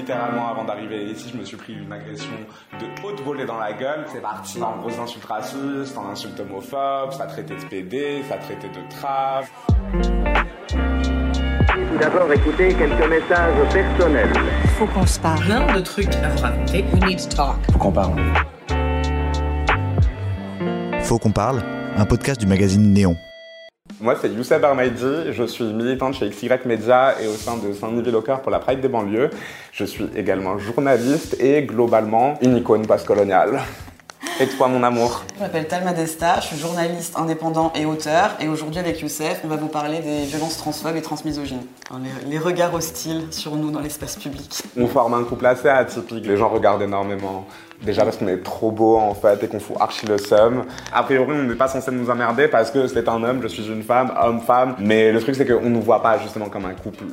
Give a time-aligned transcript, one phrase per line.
[0.00, 2.32] littéralement avant d'arriver ici, je me suis pris une agression
[2.78, 4.04] de haute volée dans la gueule.
[4.12, 8.68] C'est parti en gros insultes racistes, en insultes homophobes, ça traitait de PD, ça traitait
[8.68, 9.48] de trave.
[11.68, 14.32] Tout d'abord, écoutez quelques messages personnels.
[14.78, 15.44] Faut qu'on se parle.
[15.44, 16.84] Plein de trucs à vous raconter.
[16.94, 17.56] We need to talk.
[17.72, 18.20] Faut qu'on parle.
[21.02, 21.62] Faut qu'on parle,
[21.96, 23.16] un podcast du magazine Néon.
[23.98, 28.14] Moi, c'est Youssef Armaidi, je suis militante chez XY Media et au sein de Saint-Nivel
[28.14, 29.30] au cœur pour la Pride des banlieues.
[29.72, 33.60] Je suis également journaliste et globalement une icône post-coloniale.
[34.42, 38.30] Et toi, mon amour Je m'appelle Talma Desta, je suis journaliste indépendant et auteur.
[38.40, 41.66] Et aujourd'hui, avec Youssef, on va vous parler des violences transphobes et transmisogynes.
[42.24, 44.62] Les, les regards hostiles sur nous dans l'espace public.
[44.78, 47.46] On forme un couple assez atypique, les gens regardent énormément.
[47.82, 50.64] Déjà parce qu'on est trop beau en fait et qu'on fout archi le seum.
[50.90, 53.66] A priori, on n'est pas censé nous emmerder parce que c'est un homme, je suis
[53.66, 54.74] une femme, homme-femme.
[54.78, 57.04] Mais le truc, c'est qu'on nous voit pas justement comme un couple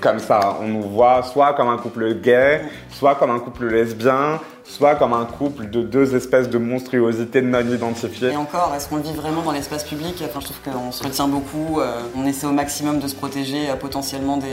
[0.00, 0.58] comme ça.
[0.60, 5.12] On nous voit soit comme un couple gay, soit comme un couple lesbien, soit comme
[5.12, 8.30] un couple de deux espèces de monstruosités non identifiées.
[8.32, 10.22] Et encore, est-ce qu'on le vit vraiment dans l'espace public?
[10.24, 13.70] Enfin, je trouve qu'on se retient beaucoup, euh, on essaie au maximum de se protéger
[13.70, 14.48] euh, potentiellement des,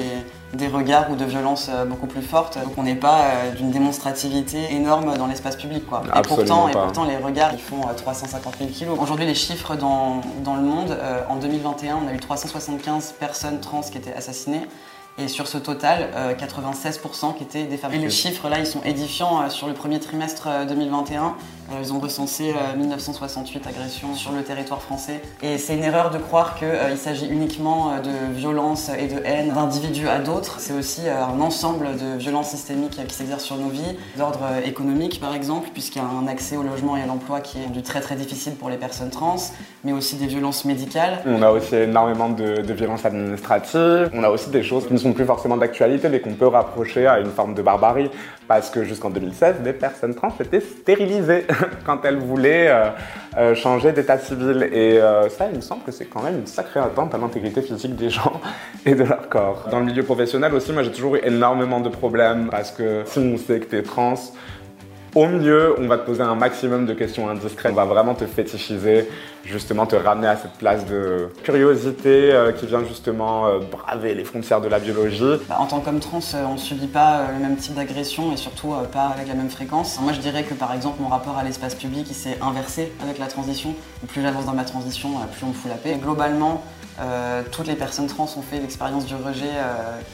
[0.53, 2.57] des regards ou de violences euh, beaucoup plus fortes.
[2.57, 3.21] Donc on n'est pas
[3.55, 5.85] d'une démonstrativité énorme dans l'espace public.
[5.87, 6.03] Quoi.
[6.15, 6.83] Et, pourtant, et pas.
[6.83, 8.97] pourtant, les regards, ils font euh, 350 000 kilos.
[8.99, 10.97] Aujourd'hui, les chiffres dans, dans le monde,
[11.29, 14.67] en 2021, on a eu 375 personnes trans qui étaient assassinées.
[15.19, 17.93] Et sur ce total, euh, 96% qui étaient des femmes.
[17.93, 19.41] Et les chiffres là, ils sont édifiants.
[19.41, 21.29] Euh, sur le premier trimestre euh, 2021, euh,
[21.81, 25.21] ils ont recensé euh, 1968 agressions sur le territoire français.
[25.41, 29.53] Et c'est une erreur de croire qu'il s'agit uniquement euh, de violence et de haine
[29.53, 30.59] d'individus à d'autres.
[30.59, 34.41] C'est aussi euh, un ensemble de violences systémiques euh, qui s'exercent sur nos vies, d'ordre
[34.43, 37.59] euh, économique par exemple, puisqu'il y a un accès au logement et à l'emploi qui
[37.59, 39.37] est rendu très très difficile pour les personnes trans,
[39.83, 41.19] mais aussi des violences médicales.
[41.25, 44.09] On a aussi énormément de, de violences administratives.
[44.13, 47.07] On a aussi des choses qui ne sont plus forcément d'actualité, mais qu'on peut rapprocher
[47.07, 48.09] à une forme de barbarie.
[48.47, 51.45] Parce que jusqu'en 2016, des personnes trans étaient stérilisées
[51.85, 52.89] quand elles voulaient euh,
[53.37, 54.67] euh, changer d'état civil.
[54.71, 57.61] Et euh, ça, il me semble que c'est quand même une sacrée atteinte à l'intégrité
[57.61, 58.39] physique des gens
[58.85, 59.67] et de leur corps.
[59.69, 63.19] Dans le milieu professionnel aussi, moi j'ai toujours eu énormément de problèmes parce que si
[63.19, 64.15] on sait que t'es trans,
[65.15, 67.71] au mieux, on va te poser un maximum de questions indiscrètes.
[67.71, 69.07] On va vraiment te fétichiser,
[69.43, 74.23] justement te ramener à cette place de curiosité euh, qui vient justement euh, braver les
[74.23, 75.39] frontières de la biologie.
[75.47, 78.37] Bah, en tant qu'homme trans, euh, on ne subit pas le même type d'agression et
[78.37, 79.99] surtout pas avec la même fréquence.
[80.01, 83.27] Moi, je dirais que par exemple, mon rapport à l'espace public, s'est inversé avec la
[83.27, 83.73] transition.
[84.07, 85.97] Plus j'avance dans ma transition, plus on me fout la paix.
[86.01, 86.63] Globalement,
[87.51, 89.51] toutes les personnes trans ont fait l'expérience du rejet,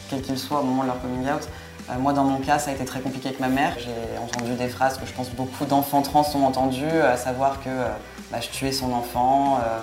[0.09, 1.47] quel qu'il soit, au moment de leur coming out.
[1.89, 3.75] Euh, moi, dans mon cas, ça a été très compliqué avec ma mère.
[3.77, 7.69] J'ai entendu des phrases que je pense beaucoup d'enfants trans ont entendues, à savoir que
[7.69, 7.87] euh,
[8.31, 9.79] bah, je tuais son enfant, euh,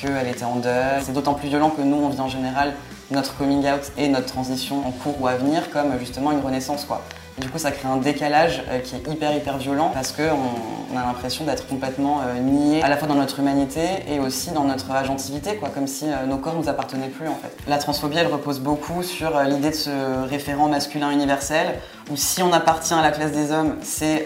[0.00, 1.02] qu'elle était en deuil.
[1.02, 2.74] C'est d'autant plus violent que nous, on vit en général
[3.10, 6.84] notre coming out et notre transition en cours ou à venir comme justement une renaissance.
[6.84, 7.02] Quoi.
[7.40, 10.22] Du coup, ça crée un décalage euh, qui est hyper, hyper violent parce qu'on
[10.92, 14.50] on a l'impression d'être complètement euh, nié à la fois dans notre humanité et aussi
[14.50, 17.56] dans notre agentivité, quoi, comme si euh, nos corps nous appartenaient plus en fait.
[17.68, 21.78] La transphobie, elle repose beaucoup sur l'idée de ce référent masculin universel
[22.10, 24.24] où si on appartient à la classe des hommes, c'est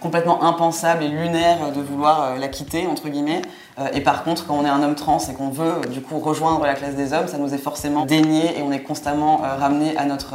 [0.00, 3.42] complètement impensable et lunaire de vouloir la quitter, entre guillemets.
[3.92, 6.64] Et par contre, quand on est un homme trans et qu'on veut du coup rejoindre
[6.64, 10.06] la classe des hommes, ça nous est forcément dénié et on est constamment ramené à
[10.06, 10.34] notre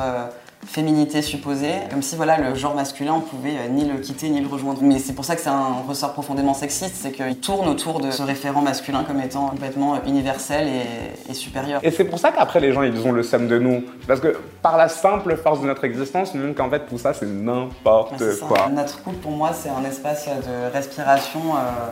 [0.66, 4.42] féminité supposée, comme si voilà le genre masculin on pouvait euh, ni le quitter ni
[4.42, 4.80] le rejoindre.
[4.82, 8.12] Mais c'est pour ça que c'est un ressort profondément sexiste, c'est qu'il tourne autour de
[8.12, 11.80] ce référent masculin comme étant complètement euh, universel et, et supérieur.
[11.84, 13.84] Et c'est pour ça qu'après les gens ils ont le seum de nous.
[14.08, 17.14] Parce que par la simple force de notre existence, on montre qu'en fait tout ça
[17.14, 18.46] c'est n'importe ça.
[18.46, 18.70] quoi.
[18.70, 21.92] Notre couple, pour moi, c'est un espace de respiration, euh,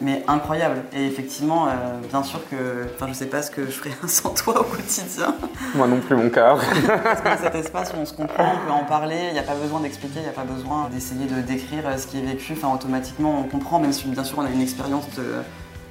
[0.00, 0.82] mais incroyable.
[0.92, 1.70] Et effectivement, euh,
[2.08, 5.34] bien sûr que, enfin, je sais pas ce que je ferais sans toi au quotidien.
[5.74, 6.58] Moi non plus mon cœur.
[7.04, 9.42] Parce que cet espace où on se comprend, on peut en parler, il n'y a
[9.44, 12.22] pas besoin d'expliquer, il n'y a pas besoin d'essayer de décrire euh, ce qui est
[12.24, 12.54] vécu.
[12.54, 15.24] Enfin, automatiquement, on comprend, même si bien sûr on a une expérience de,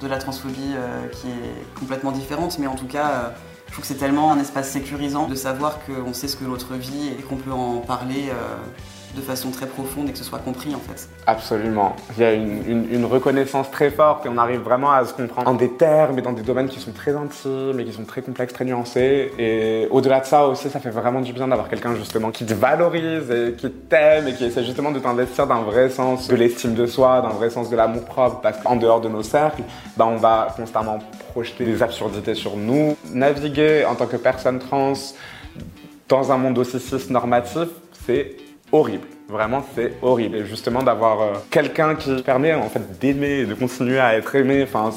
[0.00, 3.08] de la transphobie euh, qui est complètement différente, mais en tout cas.
[3.08, 3.28] euh,
[3.66, 6.74] je trouve que c'est tellement un espace sécurisant de savoir qu'on sait ce que l'autre
[6.74, 8.32] vit et qu'on peut en parler
[9.14, 11.08] de façon très profonde et que ce soit compris en fait.
[11.26, 11.96] Absolument.
[12.16, 15.54] Il y a une, reconnaissance très forte et on arrive vraiment à se comprendre en
[15.54, 18.52] des termes et dans des domaines qui sont très intimes et qui sont très complexes,
[18.52, 19.32] très nuancés.
[19.36, 22.54] Et au-delà de ça aussi, ça fait vraiment du bien d'avoir quelqu'un justement qui te
[22.54, 26.74] valorise et qui t'aime et qui essaie justement de t'investir d'un vrai sens de l'estime
[26.74, 28.40] de soi, d'un vrai sens de l'amour propre.
[28.40, 29.62] Parce qu'en dehors de nos cercles,
[29.96, 31.00] bah, on va constamment
[31.32, 32.96] projeter des absurdités sur nous.
[33.12, 34.92] Naviguer en tant que personne trans
[36.08, 37.68] dans un monde aussi cis normatif,
[38.04, 38.36] c'est
[38.72, 39.06] horrible.
[39.28, 40.38] Vraiment, c'est horrible.
[40.38, 44.64] Et justement, d'avoir euh, quelqu'un qui permet en fait d'aimer, de continuer à être aimé.
[44.64, 44.90] Enfin,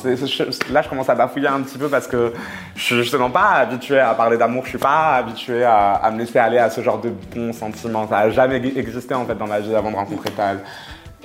[0.71, 2.33] là, je commence à bafouiller un petit peu parce que
[2.75, 4.63] je suis justement pas habitué à parler d'amour.
[4.63, 8.07] Je suis pas habitué à, à me laisser aller à ce genre de bons sentiments.
[8.07, 10.59] Ça a jamais existé en fait dans ma vie avant de rencontrer Tal.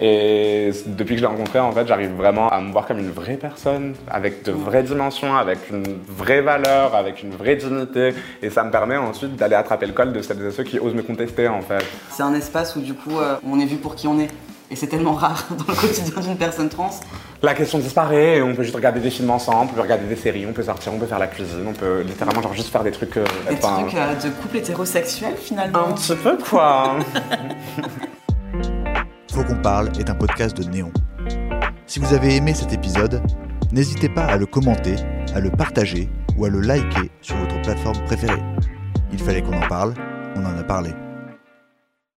[0.00, 3.10] Et depuis que je l'ai rencontré, en fait, j'arrive vraiment à me voir comme une
[3.10, 8.14] vraie personne, avec de vraies dimensions, avec une vraie valeur, avec une vraie dignité.
[8.42, 10.94] Et ça me permet ensuite d'aller attraper le col de celles et ceux qui osent
[10.94, 11.84] me contester, en fait.
[12.10, 14.28] C'est un espace où du coup euh, on est vu pour qui on est.
[14.70, 16.90] Et c'est tellement rare dans le quotidien d'une personne trans.
[17.42, 20.16] La question disparaît, et on peut juste regarder des films ensemble, on peut regarder des
[20.16, 22.84] séries, on peut sortir, on peut faire la cuisine, on peut littéralement genre juste faire
[22.84, 23.16] des trucs.
[23.16, 25.88] euh, Des trucs euh, de couple hétérosexuel finalement.
[25.88, 26.96] Un petit peu quoi.
[29.48, 30.92] Qu'on parle est un podcast de Néon.
[31.86, 33.22] Si vous avez aimé cet épisode,
[33.72, 34.96] n'hésitez pas à le commenter,
[35.34, 38.42] à le partager ou à le liker sur votre plateforme préférée.
[39.10, 39.94] Il fallait qu'on en parle,
[40.36, 40.90] on en a parlé.